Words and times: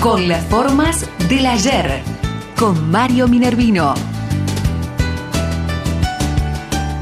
Con 0.00 0.28
las 0.28 0.44
formas 0.46 1.08
del 1.28 1.46
ayer. 1.46 2.00
Con 2.58 2.90
Mario 2.90 3.28
Minervino. 3.28 3.94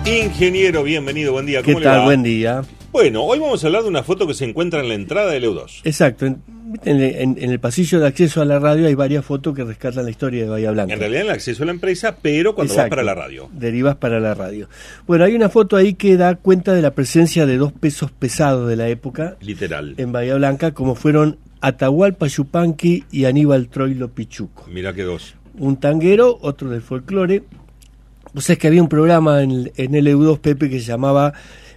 Ingeniero, 0.06 0.82
bienvenido, 0.82 1.32
buen 1.32 1.46
día. 1.46 1.62
¿Cómo 1.62 1.76
¿Qué 1.78 1.80
le 1.80 1.84
tal? 1.90 2.00
va? 2.00 2.04
Buen 2.04 2.22
día. 2.22 2.62
Bueno, 2.92 3.22
hoy 3.24 3.38
vamos 3.38 3.62
a 3.62 3.66
hablar 3.66 3.82
de 3.82 3.88
una 3.88 4.02
foto 4.02 4.26
que 4.26 4.34
se 4.34 4.44
encuentra 4.44 4.80
en 4.80 4.88
la 4.88 4.94
entrada 4.94 5.30
del 5.32 5.44
EU2. 5.44 5.80
Exacto. 5.84 6.26
En, 6.26 6.40
en- 6.84 7.36
en 7.40 7.50
el 7.50 7.60
pasillo 7.60 8.00
de 8.00 8.06
acceso 8.08 8.40
a 8.40 8.44
la 8.44 8.58
radio 8.58 8.86
hay 8.86 8.94
varias 8.94 9.24
fotos 9.24 9.54
que 9.54 9.64
rescatan 9.64 10.04
la 10.04 10.10
historia 10.10 10.44
de 10.44 10.48
Bahía 10.48 10.70
Blanca. 10.70 10.94
En 10.94 11.00
realidad 11.00 11.22
el 11.22 11.30
acceso 11.30 11.62
a 11.62 11.66
la 11.66 11.72
empresa, 11.72 12.16
pero 12.20 12.54
cuando 12.54 12.74
vas 12.74 12.88
para 12.88 13.02
la 13.02 13.14
radio. 13.14 13.48
Derivas 13.52 13.96
para 13.96 14.18
la 14.20 14.34
radio. 14.34 14.68
Bueno, 15.06 15.24
hay 15.24 15.34
una 15.34 15.48
foto 15.48 15.76
ahí 15.76 15.94
que 15.94 16.16
da 16.16 16.36
cuenta 16.36 16.72
de 16.72 16.82
la 16.82 16.92
presencia 16.92 17.46
de 17.46 17.56
dos 17.58 17.72
pesos 17.72 18.10
pesados 18.12 18.68
de 18.68 18.76
la 18.76 18.88
época 18.88 19.36
Literal. 19.40 19.94
en 19.98 20.12
Bahía 20.12 20.34
Blanca, 20.36 20.72
como 20.72 20.94
fueron 20.94 21.38
Atahualpa 21.66 22.26
Yupanqui 22.26 23.04
y 23.10 23.24
Aníbal 23.24 23.68
Troilo 23.68 24.08
Pichuco. 24.10 24.66
Mira 24.70 24.92
que 24.92 25.02
dos. 25.02 25.34
Un 25.58 25.76
tanguero, 25.78 26.38
otro 26.42 26.68
del 26.68 26.82
folclore. 26.82 27.44
O 28.34 28.40
sea, 28.40 28.52
es 28.54 28.58
que 28.58 28.66
había 28.66 28.82
un 28.82 28.88
programa 28.88 29.42
en, 29.42 29.72
en 29.76 29.94
el 29.94 30.06
EU2 30.08 30.40
Pepe 30.40 30.68
que 30.68 30.80
se 30.80 30.86
llamaba 30.86 31.32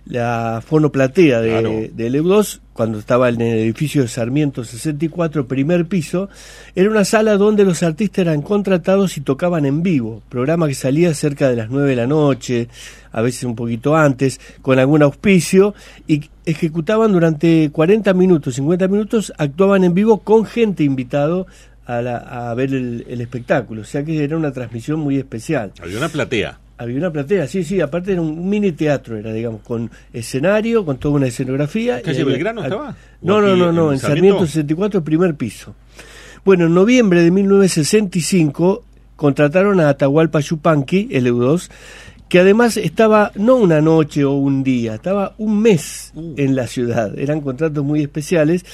la 0.06 0.62
Fonoplatea 0.66 1.40
de, 1.40 1.50
Claro. 1.50 1.72
del 1.94 2.16
EU2, 2.16 2.60
cuando 2.78 3.00
estaba 3.00 3.28
en 3.30 3.42
el 3.42 3.58
edificio 3.58 4.04
de 4.04 4.08
Sarmiento 4.08 4.64
64, 4.64 5.48
primer 5.48 5.88
piso. 5.88 6.30
Era 6.76 6.90
una 6.90 7.04
sala 7.04 7.36
donde 7.36 7.66
los 7.66 7.82
artistas 7.84 8.20
eran 8.20 8.42
contratados 8.44 9.18
y 9.18 9.22
tocaban 9.22 9.66
en 9.66 9.82
vivo. 9.84 10.22
Programa 10.30 10.68
que 10.68 10.76
salía 10.76 11.14
cerca 11.16 11.50
de 11.50 11.56
las 11.58 11.70
9 11.72 11.90
de 11.90 11.96
la 11.96 12.08
noche, 12.08 12.70
a 13.12 13.22
veces 13.22 13.44
un 13.46 13.56
poquito 13.56 13.96
antes, 13.98 14.40
con 14.62 14.78
algún 14.78 15.02
auspicio, 15.02 15.74
y 16.08 16.30
ejecutaban 16.46 17.12
durante 17.12 17.72
40 17.72 18.14
minutos, 18.14 18.56
50 18.56 18.88
minutos, 18.88 19.34
actuaban 19.38 19.84
en 19.84 19.94
vivo 19.96 20.20
con 20.20 20.46
gente 20.46 20.84
invitado 20.84 21.48
a, 21.88 22.02
la- 22.02 22.50
a 22.50 22.54
ver 22.54 22.74
el, 22.74 23.06
el 23.10 23.22
espectáculo. 23.22 23.82
O 23.82 23.86
sea 23.86 24.04
que 24.06 24.24
era 24.24 24.38
una 24.38 24.52
transmisión 24.52 25.00
muy 25.00 25.18
especial. 25.18 25.72
Había 25.82 25.98
una 25.98 26.10
platea. 26.10 26.60
Había 26.80 26.98
una 26.98 27.12
platea, 27.12 27.48
sí, 27.48 27.64
sí, 27.64 27.82
aparte 27.82 28.12
era 28.12 28.22
un 28.22 28.48
mini 28.48 28.72
teatro, 28.72 29.18
era, 29.18 29.34
digamos, 29.34 29.62
con 29.62 29.90
escenario, 30.14 30.86
con 30.86 30.98
toda 30.98 31.16
una 31.16 31.28
escenografía. 31.28 32.02
¿Calle 32.04 32.24
Belgrano 32.24 32.64
estaba? 32.64 32.96
No, 33.22 33.38
¿O 33.38 33.42
no, 33.42 33.56
no, 33.56 33.72
no, 33.72 33.88
en 33.88 33.94
en 33.94 34.00
Sarmiento? 34.00 34.46
Sarmiento 34.46 34.46
64, 34.46 35.04
primer 35.04 35.36
piso. 35.36 35.74
Bueno, 36.46 36.66
en 36.68 36.76
noviembre 36.76 37.24
de 37.24 37.32
1965 37.32 38.84
contrataron 39.16 39.80
a 39.80 39.90
Atahualpa 39.90 40.40
Yupanqui, 40.40 41.10
el 41.12 41.26
EU2, 41.28 41.70
que 42.30 42.40
además 42.40 42.78
estaba 42.78 43.32
no 43.36 43.56
una 43.56 43.82
noche 43.82 44.24
o 44.24 44.34
un 44.34 44.64
día, 44.64 44.96
estaba 44.96 45.34
un 45.40 45.60
mes 45.62 46.12
Uh. 46.14 46.34
en 46.38 46.56
la 46.56 46.68
ciudad. 46.68 47.18
Eran 47.18 47.42
contratos 47.42 47.84
muy 47.84 48.02
especiales 48.02 48.66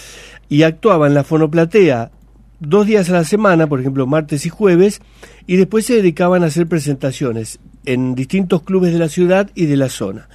y 0.50 0.64
actuaba 0.64 1.08
en 1.08 1.14
la 1.14 1.24
fonoplatea 1.24 2.12
dos 2.60 2.86
días 2.86 3.10
a 3.10 3.14
la 3.14 3.24
semana, 3.24 3.68
por 3.68 3.80
ejemplo, 3.80 4.08
martes 4.08 4.46
y 4.46 4.50
jueves, 4.50 5.02
y 5.48 5.56
después 5.56 5.86
se 5.86 5.96
dedicaban 5.96 6.44
a 6.44 6.48
hacer 6.48 6.68
presentaciones 6.68 7.60
en 7.86 8.16
distintos 8.16 8.64
clubes 8.64 8.94
de 8.94 9.00
la 9.00 9.10
ciudad 9.10 9.50
y 9.56 9.66
de 9.66 9.78
la 9.78 9.90
zona. 9.90 10.30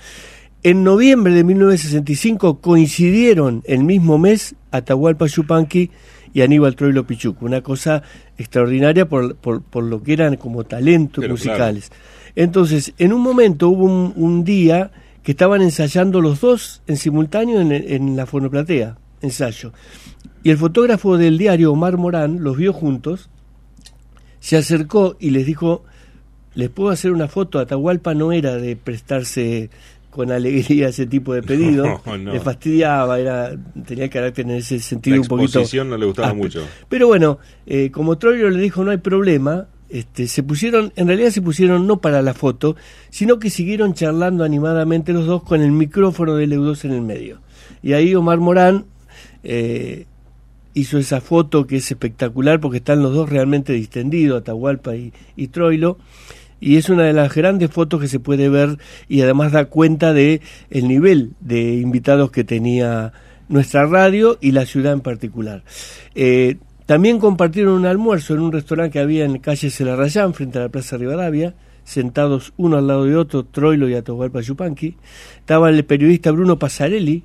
En 0.62 0.82
noviembre 0.82 1.32
de 1.34 1.44
1965 1.44 2.60
coincidieron 2.60 3.62
el 3.66 3.84
mismo 3.84 4.18
mes 4.18 4.56
Atahualpa 4.70 5.26
Yupanqui 5.26 5.90
y 6.34 6.42
Aníbal 6.42 6.76
Troilo 6.76 7.06
Pichuco, 7.06 7.46
una 7.46 7.62
cosa 7.62 8.02
extraordinaria 8.36 9.08
por, 9.08 9.36
por, 9.36 9.62
por 9.62 9.84
lo 9.84 10.02
que 10.02 10.12
eran 10.12 10.36
como 10.36 10.64
talentos 10.64 11.22
Pero 11.22 11.34
musicales. 11.34 11.90
Entonces, 12.34 12.92
en 12.98 13.12
un 13.12 13.22
momento 13.22 13.68
hubo 13.68 13.84
un, 13.84 14.12
un 14.16 14.44
día 14.44 14.90
que 15.22 15.32
estaban 15.32 15.62
ensayando 15.62 16.20
los 16.20 16.40
dos 16.40 16.82
en 16.86 16.96
simultáneo 16.96 17.60
en, 17.60 17.72
en 17.72 18.16
la 18.16 18.26
fonoplatea, 18.26 18.98
ensayo. 19.20 19.72
Y 20.42 20.50
el 20.50 20.58
fotógrafo 20.58 21.18
del 21.18 21.38
diario, 21.38 21.72
Omar 21.72 21.96
Morán, 21.96 22.42
los 22.42 22.56
vio 22.56 22.72
juntos, 22.72 23.30
se 24.40 24.56
acercó 24.56 25.16
y 25.18 25.30
les 25.30 25.46
dijo, 25.46 25.84
¿les 26.54 26.68
puedo 26.70 26.90
hacer 26.90 27.12
una 27.12 27.28
foto? 27.28 27.58
Atahualpa 27.58 28.14
no 28.14 28.32
era 28.32 28.56
de 28.56 28.76
prestarse 28.76 29.70
con 30.10 30.32
alegría 30.32 30.86
a 30.86 30.88
ese 30.90 31.06
tipo 31.06 31.32
de 31.34 31.42
pedido, 31.42 32.00
No, 32.06 32.18
no. 32.18 32.32
le 32.32 32.40
fastidiaba, 32.40 33.18
era, 33.20 33.52
tenía 33.86 34.08
carácter 34.10 34.46
en 34.46 34.52
ese 34.52 34.80
sentido 34.80 35.16
La 35.16 35.22
un 35.22 35.28
poquito... 35.28 35.46
exposición 35.60 35.90
no 35.90 35.96
le 35.96 36.06
gustaba 36.06 36.28
áspero. 36.28 36.42
mucho. 36.44 36.62
Pero 36.88 37.06
bueno, 37.08 37.38
eh, 37.66 37.90
como 37.90 38.18
Troilo 38.18 38.50
le 38.50 38.60
dijo 38.60 38.82
no 38.84 38.90
hay 38.90 38.96
problema, 38.96 39.68
este, 39.90 40.26
se 40.26 40.42
pusieron, 40.42 40.92
en 40.96 41.06
realidad 41.06 41.30
se 41.30 41.40
pusieron 41.42 41.86
no 41.86 41.98
para 41.98 42.20
la 42.22 42.34
foto, 42.34 42.74
sino 43.10 43.38
que 43.38 43.48
siguieron 43.50 43.94
charlando 43.94 44.44
animadamente 44.44 45.12
los 45.12 45.26
dos 45.26 45.42
con 45.44 45.62
el 45.62 45.72
micrófono 45.72 46.34
del 46.34 46.52
EU2 46.52 46.84
en 46.86 46.92
el 46.92 47.02
medio. 47.02 47.40
Y 47.82 47.92
ahí 47.92 48.14
Omar 48.14 48.38
Morán 48.38 48.86
eh, 49.44 50.06
hizo 50.78 50.98
esa 50.98 51.20
foto 51.20 51.66
que 51.66 51.76
es 51.76 51.90
espectacular 51.90 52.60
porque 52.60 52.78
están 52.78 53.02
los 53.02 53.14
dos 53.14 53.28
realmente 53.28 53.72
distendidos, 53.72 54.40
Atahualpa 54.40 54.94
y, 54.96 55.46
Troilo. 55.48 55.98
Y 56.60 56.76
es 56.76 56.88
una 56.88 57.04
de 57.04 57.12
las 57.12 57.34
grandes 57.34 57.70
fotos 57.70 58.00
que 58.00 58.08
se 58.08 58.18
puede 58.18 58.48
ver 58.48 58.78
y 59.08 59.22
además 59.22 59.52
da 59.52 59.66
cuenta 59.66 60.12
de 60.12 60.40
el 60.70 60.88
nivel 60.88 61.32
de 61.40 61.74
invitados 61.74 62.30
que 62.30 62.42
tenía 62.42 63.12
nuestra 63.48 63.86
radio 63.86 64.38
y 64.40 64.52
la 64.52 64.66
ciudad 64.66 64.92
en 64.92 65.00
particular. 65.00 65.62
Eh, 66.14 66.56
también 66.86 67.18
compartieron 67.18 67.74
un 67.74 67.86
almuerzo 67.86 68.34
en 68.34 68.40
un 68.40 68.52
restaurante 68.52 68.94
que 68.94 68.98
había 68.98 69.24
en 69.24 69.38
calle 69.38 69.70
Celarrayán, 69.70 70.34
frente 70.34 70.58
a 70.58 70.62
la 70.62 70.68
Plaza 70.68 70.96
Rivadavia, 70.96 71.54
sentados 71.84 72.52
uno 72.56 72.76
al 72.78 72.86
lado 72.86 73.04
de 73.04 73.14
otro, 73.14 73.44
Troilo 73.44 73.88
y 73.88 73.94
Atahualpa 73.94 74.40
Yupanqui. 74.40 74.96
Estaba 75.38 75.70
el 75.70 75.84
periodista 75.84 76.30
Bruno 76.32 76.58
Pasarelli, 76.58 77.22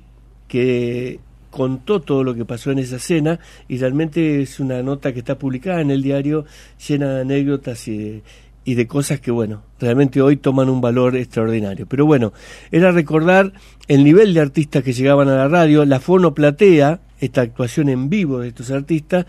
que 0.48 1.18
contó 1.54 2.00
todo 2.00 2.24
lo 2.24 2.34
que 2.34 2.44
pasó 2.44 2.72
en 2.72 2.80
esa 2.80 2.98
cena 2.98 3.38
y 3.68 3.78
realmente 3.78 4.42
es 4.42 4.58
una 4.58 4.82
nota 4.82 5.12
que 5.12 5.20
está 5.20 5.38
publicada 5.38 5.80
en 5.80 5.92
el 5.92 6.02
diario 6.02 6.46
llena 6.88 7.14
de 7.14 7.20
anécdotas 7.20 7.86
y 7.86 7.96
de, 7.96 8.22
y 8.64 8.74
de 8.74 8.88
cosas 8.88 9.20
que, 9.20 9.30
bueno, 9.30 9.62
realmente 9.78 10.20
hoy 10.20 10.36
toman 10.36 10.68
un 10.68 10.80
valor 10.80 11.14
extraordinario. 11.14 11.86
Pero 11.86 12.06
bueno, 12.06 12.32
era 12.72 12.90
recordar 12.90 13.52
el 13.86 14.02
nivel 14.02 14.34
de 14.34 14.40
artistas 14.40 14.82
que 14.82 14.92
llegaban 14.92 15.28
a 15.28 15.36
la 15.36 15.46
radio, 15.46 15.84
la 15.84 16.00
fonoplatea, 16.00 16.98
esta 17.20 17.42
actuación 17.42 17.88
en 17.88 18.10
vivo 18.10 18.40
de 18.40 18.48
estos 18.48 18.72
artistas, 18.72 19.24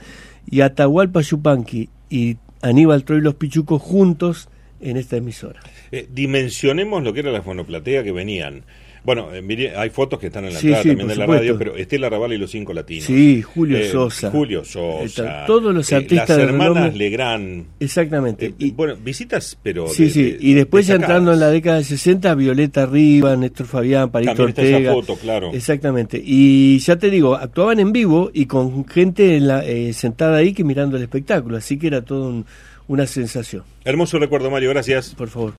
y 0.49 0.61
Atahualpa 0.61 1.21
Yupanqui 1.21 1.89
y 2.09 2.37
Aníbal 2.63 3.03
Troilos 3.03 3.35
Pichuco 3.35 3.77
juntos 3.77 4.49
en 4.81 4.97
esta 4.97 5.17
emisora. 5.17 5.59
Eh, 5.91 6.07
dimensionemos 6.11 7.03
lo 7.03 7.13
que 7.13 7.19
era 7.19 7.31
la 7.31 7.43
fonoplatea 7.43 8.03
que 8.03 8.11
venían. 8.11 8.63
Bueno, 9.05 9.33
eh, 9.33 9.41
mire, 9.41 9.75
hay 9.77 9.89
fotos 9.91 10.19
que 10.19 10.27
están 10.27 10.45
en 10.45 10.53
la 10.53 10.59
Sí, 10.59 10.67
entrada 10.67 10.83
sí, 10.83 10.89
también 10.89 11.07
de 11.09 11.15
la 11.15 11.25
radio, 11.27 11.57
pero 11.57 11.75
Estela 11.75 12.09
Raval 12.09 12.33
y 12.33 12.37
los 12.37 12.49
cinco 12.51 12.73
latinos. 12.73 13.05
Sí, 13.05 13.41
Julio 13.41 13.77
Eh, 13.77 13.89
Sosa. 13.89 14.31
Julio 14.31 14.65
Sosa. 14.65 15.43
Todos 15.45 15.73
los 15.73 15.91
eh, 15.91 15.95
artistas 15.95 16.29
Las 16.29 16.39
hermanas. 16.39 16.95
Legrand. 16.95 17.65
Exactamente. 17.79 18.53
Y- 18.57 18.71
bueno, 18.71 18.95
visitas, 18.95 19.57
pero. 19.61 19.87
Sí, 19.87 20.05
de- 20.05 20.09
sí, 20.09 20.23
de- 20.23 20.37
y 20.39 20.53
después 20.53 20.87
ya 20.87 20.95
entrando 20.95 21.33
en 21.33 21.39
la 21.39 21.49
década 21.49 21.77
de 21.77 21.83
60, 21.83 22.33
Violeta 22.35 22.85
Riva, 22.85 23.35
Néstor 23.35 23.67
Fabián, 23.67 24.11
También 24.11 24.31
está 24.49 24.61
esa 24.63 24.75
Ortega. 24.77 24.93
foto, 24.93 25.15
claro. 25.17 25.51
Exactamente. 25.53 26.21
Y 26.23 26.79
ya 26.79 26.95
te 26.97 27.09
digo, 27.09 27.35
actuaban 27.35 27.79
en 27.79 27.91
vivo 27.93 28.31
y 28.33 28.45
con 28.47 28.87
gente 28.87 29.35
en 29.37 29.47
la, 29.47 29.65
eh, 29.65 29.93
sentada 29.93 30.37
ahí 30.37 30.53
que 30.53 30.63
mirando 30.63 30.97
el 30.97 31.03
espectáculo, 31.03 31.57
así 31.57 31.77
que 31.77 31.87
era 31.87 32.01
todo 32.03 32.27
un- 32.29 32.45
una 32.87 33.05
sensación. 33.07 33.63
Hermoso 33.83 34.19
recuerdo, 34.19 34.49
Mario, 34.51 34.69
gracias. 34.71 35.13
Por 35.15 35.29
favor. 35.29 35.53